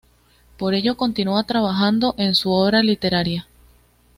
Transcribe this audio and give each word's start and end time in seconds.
Por 0.57 0.73
ello 0.73 0.97
continua 0.97 1.43
trabajando 1.43 2.15
en 2.17 2.33
su 2.33 2.49
obra 2.51 2.81
literaria. 2.81 3.47